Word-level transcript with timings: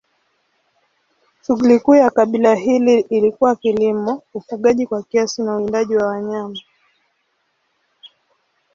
Shughuli 1.45 1.79
kuu 1.79 1.95
ya 1.95 2.09
kabila 2.09 2.55
hili 2.55 2.99
ilikuwa 2.99 3.55
kilimo, 3.55 4.21
ufugaji 4.33 4.87
kwa 4.87 5.03
kiasi 5.03 5.41
na 5.41 5.55
uwindaji 5.55 5.95
wa 5.95 6.07
wanyama. 6.07 6.59